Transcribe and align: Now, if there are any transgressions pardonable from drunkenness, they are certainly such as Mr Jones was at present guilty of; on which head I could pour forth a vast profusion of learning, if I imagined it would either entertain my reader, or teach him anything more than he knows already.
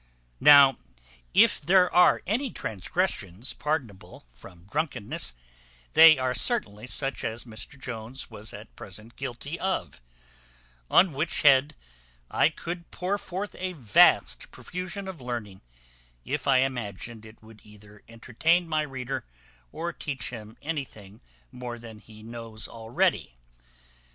Now, 0.39 0.79
if 1.31 1.61
there 1.61 1.93
are 1.93 2.23
any 2.25 2.49
transgressions 2.49 3.53
pardonable 3.53 4.25
from 4.31 4.65
drunkenness, 4.65 5.35
they 5.93 6.17
are 6.17 6.33
certainly 6.33 6.87
such 6.87 7.23
as 7.23 7.43
Mr 7.43 7.79
Jones 7.79 8.27
was 8.27 8.51
at 8.51 8.75
present 8.75 9.15
guilty 9.15 9.59
of; 9.59 10.01
on 10.89 11.13
which 11.13 11.43
head 11.43 11.75
I 12.31 12.49
could 12.49 12.89
pour 12.89 13.19
forth 13.19 13.55
a 13.59 13.73
vast 13.73 14.49
profusion 14.49 15.07
of 15.07 15.21
learning, 15.21 15.61
if 16.25 16.47
I 16.47 16.61
imagined 16.61 17.23
it 17.23 17.43
would 17.43 17.61
either 17.63 18.01
entertain 18.09 18.67
my 18.67 18.81
reader, 18.81 19.23
or 19.71 19.93
teach 19.93 20.31
him 20.31 20.57
anything 20.63 21.21
more 21.51 21.77
than 21.77 21.99
he 21.99 22.23
knows 22.23 22.67
already. 22.67 23.37